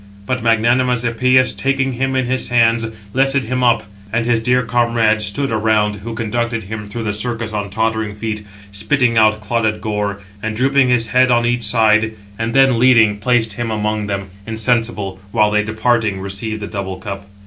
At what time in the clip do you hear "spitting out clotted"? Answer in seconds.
8.71-9.79